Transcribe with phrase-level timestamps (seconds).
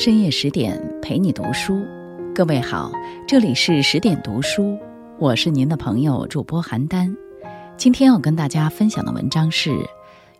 [0.00, 1.84] 深夜十点陪你读书，
[2.34, 2.90] 各位好，
[3.28, 4.78] 这里是十点读书，
[5.18, 7.14] 我是您的朋友主播韩丹。
[7.76, 9.68] 今天要跟大家分享的文章是《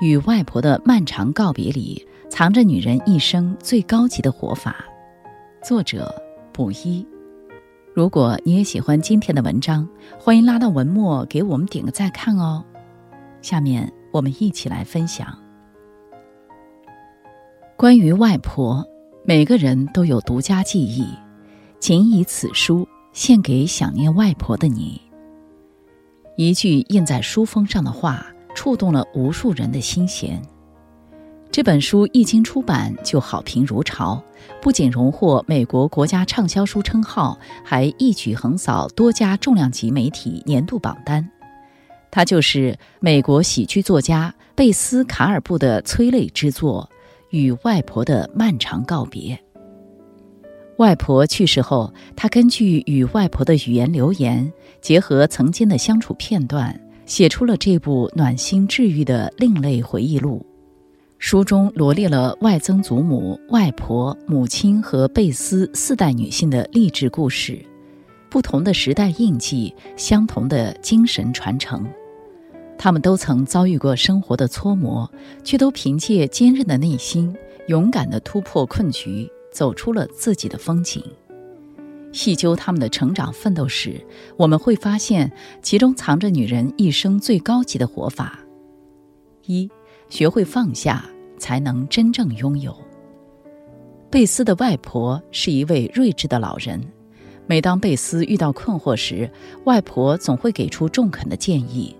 [0.00, 4.76] 与外婆的漫长告别里藏着女人一生最高级的活法》，
[5.66, 6.14] 作者
[6.52, 7.02] 卜一。
[7.94, 12.62] 如果你也喜欢今天的文章，欢迎拉到文末给我们点个再看哦。
[13.40, 15.26] 下面我们一起来分享
[17.74, 18.86] 关于外婆。
[19.28, 21.04] 每个人都有独家记忆，
[21.80, 25.00] 谨以此书献给想念外婆的你。
[26.36, 30.40] 一句印在书封上的话，触动了无数人的心弦。
[31.50, 34.22] 这本书一经出版就好评如潮，
[34.62, 41.28] 不仅荣获美国国家畅销书称号，还一举横扫多家重量级媒体年度榜单。
[42.12, 46.88] 它就是美国喜剧作家贝斯·卡尔布的催泪之作。
[47.36, 49.38] 与外婆的漫长告别。
[50.78, 60.44] 外婆去世后，他根据与外婆的语言留言，结合曾经的相处片段，写出了这部暖心治愈的另类回忆录。
[61.18, 67.64] 书中罗列了外曾祖母、外婆、母亲和贝斯四代女性的励志故事，
[68.28, 71.86] 不同的时代印记，相同的精神传承。
[72.78, 75.10] 他们都曾遭遇过生活的搓磨，
[75.42, 77.34] 却都凭借坚韧的内心，
[77.68, 81.02] 勇敢地突破困局，走出了自己的风景。
[82.12, 84.00] 细究他们的成长奋斗史，
[84.36, 88.38] 我们会发现其中藏着女人一生最高级的活法：
[89.44, 89.68] 一，
[90.08, 91.04] 学会放下，
[91.38, 92.74] 才能真正拥有。
[94.10, 96.80] 贝斯的外婆是一位睿智的老人，
[97.46, 99.30] 每当贝斯遇到困惑时，
[99.64, 101.94] 外婆总会给出中肯的建议。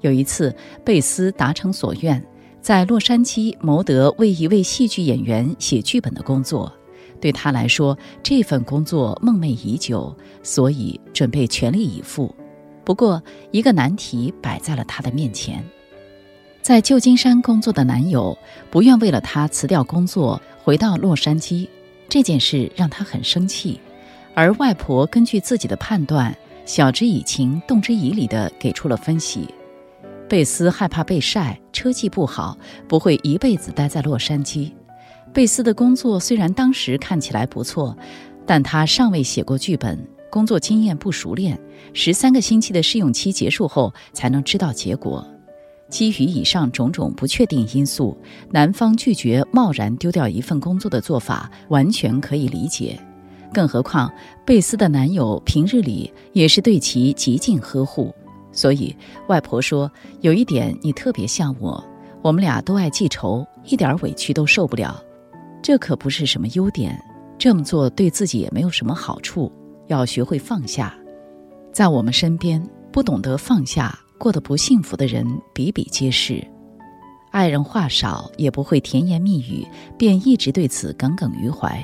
[0.00, 2.22] 有一次，贝斯达成所愿，
[2.60, 6.72] 在洛杉矶谋得为一位戏剧演员写剧本的工作。
[7.20, 12.34] 对他来说，这份工作梦寐已久，所以准备全力以赴。
[12.82, 15.62] 不过，一个难题摆在了他的面前：
[16.62, 18.36] 在旧金山工作的男友
[18.70, 21.68] 不愿为了他辞掉工作回到洛杉矶，
[22.08, 23.78] 这件事让他很生气。
[24.34, 26.34] 而外婆根据自己的判断，
[26.64, 29.46] 晓之以情，动之以理地给出了分析。
[30.30, 34.70] 贝斯害怕被晒，车技不好，不会一辈子待在洛杉矶。
[35.32, 37.98] 贝斯的工作虽然当时看起来不错，
[38.46, 39.98] 但他尚未写过剧本，
[40.30, 41.58] 工作经验不熟练。
[41.92, 45.26] 十三个星期的试用期结束后才能知道结果。
[45.88, 48.16] 基于以上种种不确定因素，
[48.52, 52.96] 男方拒绝贸然丢掉一份工作的做法完全可以理解。
[53.52, 54.08] 更何况
[54.46, 58.14] 贝斯的男友平日里也是对其极尽呵护。
[58.52, 58.94] 所以，
[59.28, 59.90] 外婆说
[60.20, 61.82] 有一点你特别像我，
[62.22, 65.02] 我们俩都爱记仇，一点委屈都受不了。
[65.62, 66.98] 这可不是什么优点，
[67.38, 69.52] 这么做对自己也没有什么好处。
[69.86, 70.94] 要学会放下。
[71.72, 76.44] 在我们身边，不懂得放下、过得不幸福的人比比皆是。
[77.30, 81.80] 爱人话少，也不会甜言蜜语，便一直对此耿耿于怀。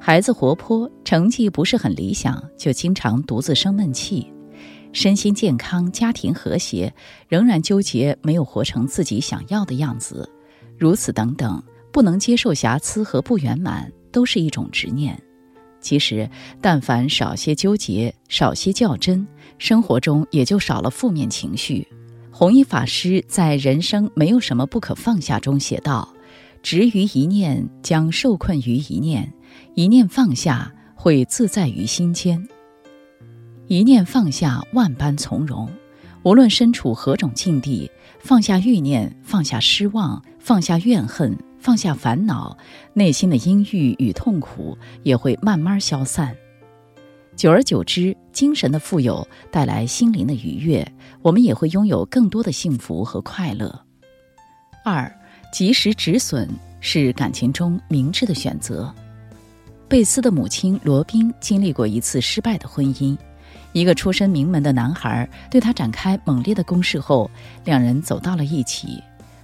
[0.00, 4.32] 孩子活泼，成绩不是很理想，就经常独自生闷气。
[4.92, 6.92] 身心健康，家庭和谐，
[7.28, 10.28] 仍然纠结没有活成自己想要的样子，
[10.78, 15.20] 如此等等，不能接受瑕疵和不圆满，都是一种执念。
[15.80, 16.28] 其实，
[16.60, 19.26] 但凡少些纠结，少些较真，
[19.58, 21.86] 生活中也就少了负面情绪。
[22.32, 26.12] 弘一法师在《人生没有什么不可放下》中写道
[26.62, 29.24] ：“执于一念，将受困于一念；
[29.74, 32.46] 一念放下，会自在于心间。”
[33.68, 35.68] 一念放下，万般从容。
[36.22, 37.90] 无论身处何种境地，
[38.20, 42.56] 放下欲念，放下失望，放下怨恨，放下烦恼，
[42.94, 46.34] 内心的阴郁与痛苦也会慢慢消散。
[47.34, 50.86] 久而久之，精神的富有带来心灵的愉悦，
[51.20, 53.80] 我们也会拥有更多的幸福和快乐。
[54.84, 55.12] 二，
[55.52, 56.48] 及时止损
[56.80, 58.94] 是感情中明智的选择。
[59.88, 63.16] 贝斯的母亲罗宾经历过一次失败的婚姻。
[63.72, 67.30] 一个出身名门的男孩对她展开猛烈的攻势后，
[67.64, 69.02] 两人走到了一起，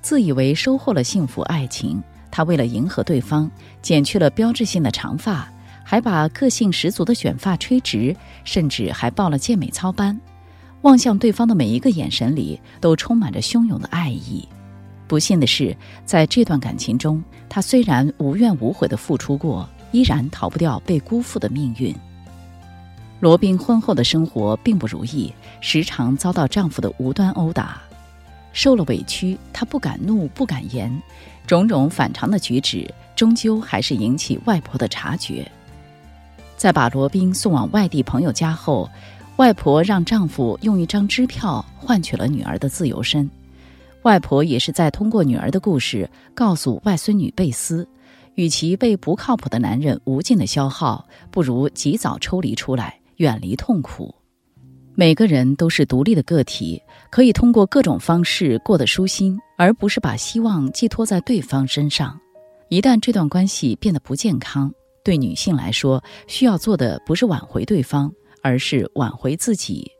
[0.00, 2.02] 自以为收获了幸福爱情。
[2.30, 3.48] 他为了迎合对方，
[3.80, 5.48] 剪去了标志性的长发，
[5.84, 10.20] 还把个性十足的卷发吹直，甚至还报了健美操班。
[10.82, 14.48] 望向对方的每一个眼神里，都充满着汹涌的爱意。
[15.06, 21.94] 不幸的是，在这段感情中，他虽然无怨无悔地付出过，依然逃不掉被辜负的命运。
[23.24, 25.32] 罗宾婚后的生活并不如意，
[25.62, 27.80] 时常遭到丈夫的无端殴打。
[28.52, 30.94] 受了委屈，她不敢怒，不敢言，
[31.46, 32.86] 种种反常的举止
[33.16, 35.50] 终究还是引起外婆的察觉。
[36.58, 38.90] 在把罗宾送往外地朋友家后，
[39.36, 43.30] 外婆让丈夫用一张支票换取了女儿的自由身。
[44.02, 47.88] 外婆也是在通过女儿的故事告诉外孙女贝斯，
[48.34, 54.14] 与其被不靠谱的男人无尽的消耗，不如及早抽离出来，远离痛苦。
[54.96, 56.80] 每个人都是独立的个体，
[57.10, 62.18] 可以通过各种方式过得舒心，而不是把希望寄托在对方身上。
[62.68, 64.72] 一旦这段关系变得不健康，
[65.04, 69.90] 对女性来说，需要做的不是挽回对方，而是挽回自己。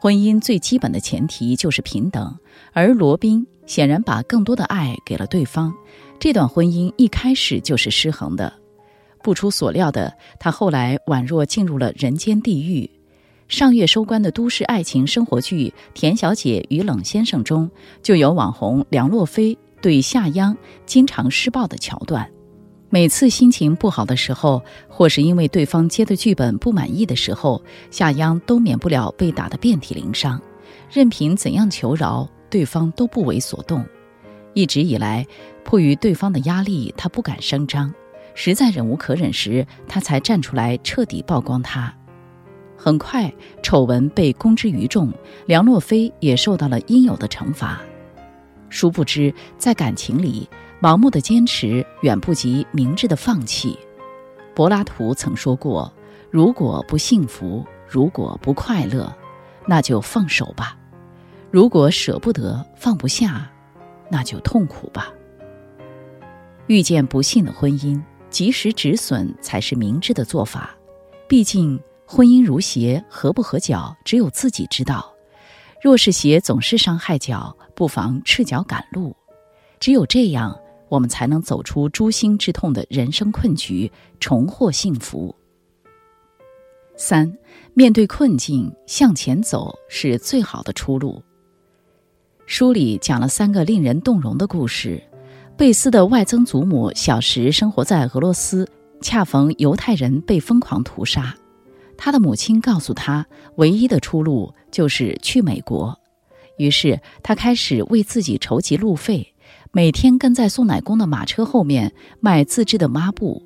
[0.00, 2.38] 婚姻最基本的前提就是平等，
[2.72, 5.74] 而罗宾显然把更多的爱给了对方，
[6.20, 8.52] 这段婚姻一开始就是失衡的。
[9.28, 12.90] 不出所料的，他后来宛若进入了人间地狱。
[13.46, 17.70] 上月收官的都市爱情生活剧《田小姐与冷先生》中，
[18.02, 22.26] 就有网红梁洛菲对夏央经常施暴的桥段。
[22.88, 30.40] 每次心情不好的时候，或是因为对方接的剧本不满意的时候，夏央都免不了被打得遍体鳞伤。
[30.90, 33.84] 任凭怎样求饶，对方都不为所动。
[34.54, 35.26] 一直以来，
[35.64, 37.92] 迫于对方的压力，他不敢声张。
[38.40, 41.92] 实在忍无可忍时，他才站出来彻底曝光他。
[42.76, 45.12] 很快，丑闻被公之于众，
[45.46, 47.80] 梁洛菲也受到了应有的惩罚。
[48.68, 50.48] 殊不知，在感情里，
[50.80, 53.76] 盲目的坚持远不及明智的放弃。
[54.54, 55.92] 柏拉图曾说过
[56.30, 59.12] ：“如果不幸福，如果不快乐，
[59.66, 60.76] 那就放手吧；
[61.50, 63.50] 如果舍不得、放不下，
[64.08, 65.12] 那就痛苦吧。”
[66.68, 70.76] 遇见不幸的婚姻，及时止损才是明智的做法。
[71.28, 75.12] 毕竟，婚姻如鞋，合不合脚，只有自己知道。
[75.82, 79.14] 若是鞋总是伤害脚，不妨赤脚赶路。
[79.80, 80.58] 只有这样。
[80.90, 85.36] 我们才能走出诛心之痛的人生困局，重获幸福。
[86.96, 87.30] 三，
[87.74, 91.22] 面对困境向前走是最好的出路。
[92.46, 94.98] 书里讲了三个令人动容的故事。
[95.58, 98.70] 贝斯的外曾祖母小时生活在俄罗斯，
[99.00, 101.34] 恰逢犹太人被疯狂屠杀，
[101.96, 103.26] 他的母亲告诉他，
[103.56, 105.98] 唯一的出路就是去美国。
[106.58, 109.34] 于是他开始为自己筹集路费。
[109.72, 113.42] 每天跟在送奶工的马车后面卖自制的抹布，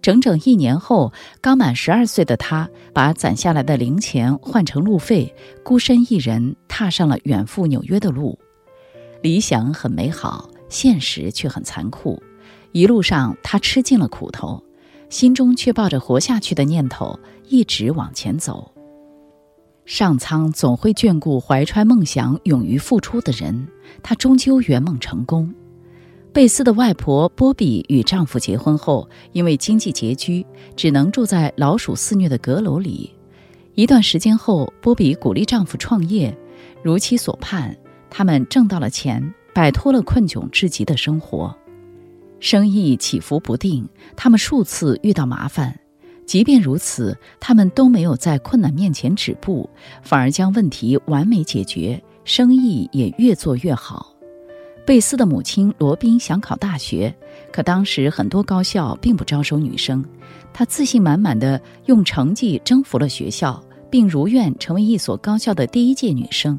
[0.00, 5.34] 整整一年后，刚满十二岁的他把攒下来的零钱换成路费，
[5.64, 8.38] 孤身一人踏上了远赴纽约的路。
[9.22, 12.22] 理想很美好，现实却很残酷。
[12.72, 14.62] 一路上，他吃尽了苦头，
[15.08, 17.18] 心中却抱着活下去的念头，
[17.48, 18.72] 一直往前走。
[19.86, 23.66] 上苍总会眷顾怀揣梦想、勇于付出的人，
[24.02, 25.52] 他终究圆梦成功。
[26.30, 33.10] 贝斯的外婆波比与丈夫结婚后，因为经济拮据，只能住在老鼠肆虐的阁楼里。
[33.74, 36.36] 一段时间后，波比鼓励丈夫创业，
[36.82, 37.74] 如其所盼，
[38.10, 41.52] 他们挣到了钱，摆脱了困窘至极的生活。
[42.38, 43.84] 生意起伏不定，
[44.14, 45.76] 他们数次遇到麻烦。
[46.24, 49.68] 即便如此，他们都没有在困难面前止步，
[50.00, 54.14] 反而将问题完美解决，生意也越做越好。
[54.86, 57.12] 贝斯的母亲罗宾想考大学，
[57.50, 60.04] 可当时很多高校并不招收女生，
[60.52, 66.56] 她自信满满的用成绩征服了学校，并如愿成为一所高校的第一届女生。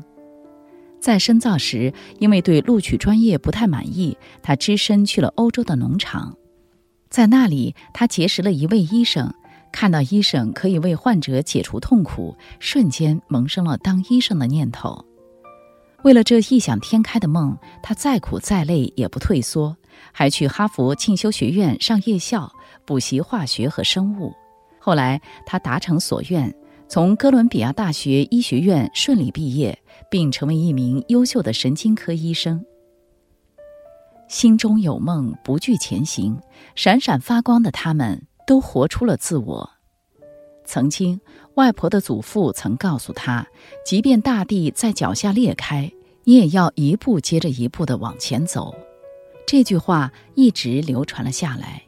[0.99, 6.35] 在深造时，因为对录取专业不太满意，他只身去了欧洲的农场，
[7.09, 9.33] 在那里，他结识了一位医生。
[9.71, 15.05] 看到医生可以为患者解除痛苦，瞬间萌生了当医生的念头。
[16.03, 19.77] 为了这异想天开的梦，他再苦再累也不退缩，
[20.11, 22.51] 还去哈佛进修学院上夜校
[22.83, 24.33] 补习化学和生物。
[24.79, 26.51] 后来他达成所愿，
[26.87, 29.77] 从哥伦比亚大学医学院顺利毕业，
[30.09, 32.65] 并成为一名优秀的神经科医生。
[34.27, 36.39] 心中有梦，不惧前行，
[36.75, 38.25] 闪闪发光的他们。
[38.47, 39.69] 都活出了自我。
[40.65, 41.21] 曾经，
[41.53, 43.45] 外婆的祖父曾告诉他
[43.85, 45.91] ：“即便大地在脚下裂开，
[46.23, 48.73] 你也要一步接着一步的往前走。”
[49.45, 51.83] 这句话一直流传了下来。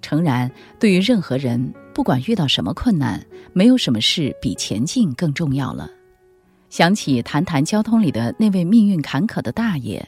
[0.00, 0.48] 诚然，
[0.78, 5.90] 对于任何人，不管遇到什么困难，没有什么事比前进更重要了。
[6.70, 10.06] 想起《谈谈交通》里的那位命运坎坷的大爷，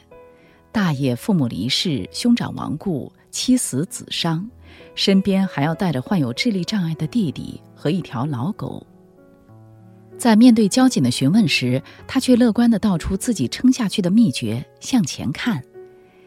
[0.71, 4.47] 大爷父母离世，兄长亡故，妻死子伤。
[4.93, 8.85] 身边还要带着患有智力障碍的弟弟和一条老狗。
[10.17, 15.61] 在面对交警的询问时，他却乐观地道出自己撑下去的秘诀：向前看。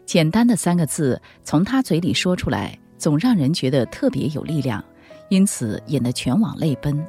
[0.05, 4.83] 简单的三个字从他嘴里说出来，总让人觉得特别有力量，
[5.29, 7.03] 因此引得全网泪奔。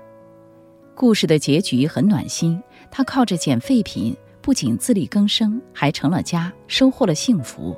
[0.96, 2.58] 故事的结局很暖心，
[2.90, 7.76] 他靠着捡废品，不仅自力更生，还成了家，收获了幸福。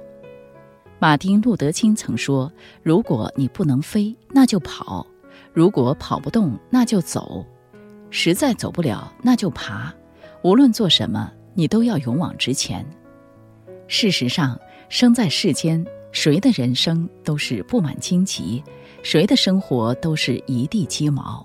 [1.00, 5.04] 马丁·路德·金曾说：“如果你不能飞，那就跑；
[5.52, 7.44] 如果跑不动，那就走；
[8.08, 9.92] 实在走不了，那就爬。
[10.42, 12.86] 无论做什么，你都要勇往直前。”
[13.88, 14.56] 事实上，
[14.88, 18.62] 生在世间，谁的人生都是布满荆棘，
[19.02, 21.44] 谁的生活都是一地鸡毛。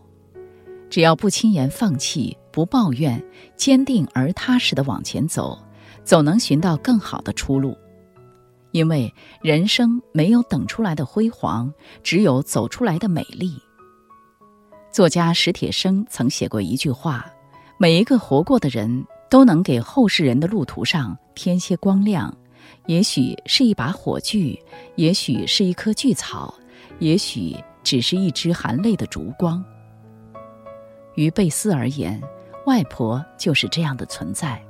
[0.94, 3.20] 只要不轻言放弃，不抱怨，
[3.56, 5.58] 坚定而踏实的往前走，
[6.04, 7.76] 总能寻到更好的出路。
[8.74, 11.74] 因为人生没有等出来的辉煌，
[12.04, 13.60] 只有走出来的美丽。
[14.92, 17.26] 作家史铁生曾写过一句话
[17.80, 22.32] ：“每一个活过的人都能给后世人的路途上添些光亮，
[22.86, 24.56] 也许是一把火炬，
[24.96, 26.54] 也许是一棵巨草，
[27.00, 29.60] 也许只是一支含泪的烛光。”
[31.16, 32.22] 于贝斯而言，
[32.66, 34.62] 外婆就是这样的存在。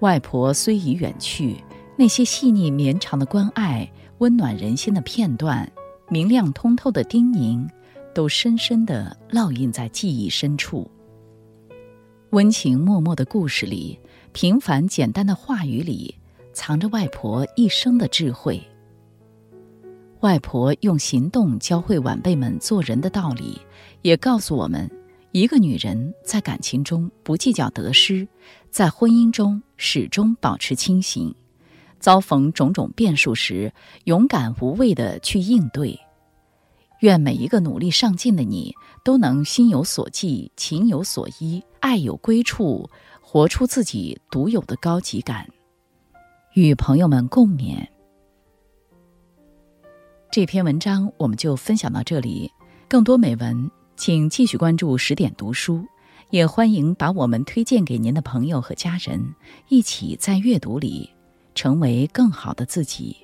[0.00, 1.56] 外婆虽已远去，
[1.96, 5.70] 那些细腻绵长的关爱、温暖人心的片段、
[6.08, 7.68] 明亮通透的叮咛，
[8.14, 10.90] 都深深地烙印在记忆深处。
[12.30, 13.98] 温情脉脉的故事里，
[14.32, 16.14] 平凡简单的话语里，
[16.52, 18.62] 藏着外婆一生的智慧。
[20.20, 23.60] 外婆用行动教会晚辈们做人的道理，
[24.02, 24.90] 也告诉我们。
[25.32, 28.26] 一个女人在感情中不计较得失，
[28.70, 31.32] 在婚姻中始终保持清醒，
[32.00, 33.72] 遭逢种种变数时，
[34.04, 35.98] 勇敢无畏地去应对。
[37.00, 45.48] 愿每一个努力上进的你，都能心有所寄，情有所依，爱有归处，活出自己独有的高级感。
[46.54, 47.86] 与朋友们共勉。
[50.32, 52.50] 这篇文章我们就分享到这里，
[52.88, 53.70] 更多美文。
[54.00, 55.84] 请继续关注十点读书，
[56.30, 59.34] 也欢迎把我们推荐给您的朋友和家人，
[59.68, 61.10] 一起在阅读里
[61.54, 63.14] 成为更好的自己。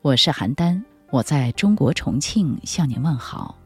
[0.00, 0.82] 我是邯郸，
[1.12, 3.56] 我在中国重庆向您问好。